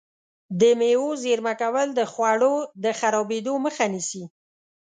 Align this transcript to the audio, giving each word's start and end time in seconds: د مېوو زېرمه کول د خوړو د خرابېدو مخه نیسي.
د 0.59 0.61
مېوو 0.79 1.09
زېرمه 1.23 1.53
کول 1.61 1.87
د 1.93 2.01
خوړو 2.11 2.55
د 2.83 2.85
خرابېدو 2.99 3.53
مخه 3.65 3.85
نیسي. 3.93 4.23